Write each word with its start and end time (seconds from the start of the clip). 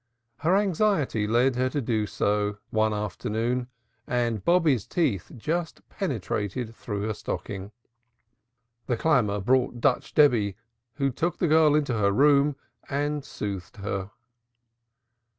Her 0.37 0.55
anxiety 0.55 1.27
led 1.27 1.55
her 1.57 1.69
to 1.69 1.79
do 1.79 2.07
so 2.07 2.57
one 2.71 2.91
afternoon 2.91 3.67
and 4.07 4.43
Bobby's 4.43 4.87
teeth 4.87 5.31
just 5.37 5.87
penetrated 5.89 6.73
through 6.73 7.03
her 7.03 7.13
stocking. 7.13 7.71
The 8.87 8.97
clamor 8.97 9.39
brought 9.41 9.75
out 9.75 9.79
Dutch 9.81 10.15
Debby, 10.15 10.55
who 10.95 11.11
took 11.11 11.37
the 11.37 11.47
girl 11.47 11.75
into 11.75 11.93
her 11.93 12.11
room 12.11 12.55
and 12.89 13.23
soothed 13.23 13.77
her. 13.77 14.09